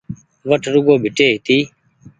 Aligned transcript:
وٺ 0.49 0.63
رگون 0.73 0.97
ڀيٽي 1.03 1.25
هيتي 1.31 1.57